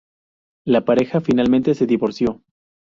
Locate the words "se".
1.75-1.85